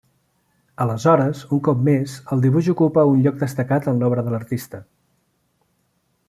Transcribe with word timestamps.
Aleshores, 0.85 1.41
un 1.57 1.61
cop 1.67 1.83
més, 1.89 2.15
el 2.35 2.41
dibuix 2.45 2.69
ocupa 2.73 3.05
un 3.11 3.21
lloc 3.27 3.37
destacat 3.43 3.91
en 3.93 4.01
l'obra 4.05 4.25
de 4.31 4.35
l'artista. 4.37 4.83